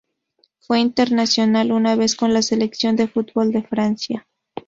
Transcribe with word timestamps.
Fue 0.61 0.79
internacional 0.79 1.71
una 1.71 1.95
vez 1.95 2.15
con 2.15 2.33
la 2.33 2.41
selección 2.41 2.95
de 2.95 3.07
fútbol 3.07 3.51
de 3.51 3.61
Francia. 3.61 4.25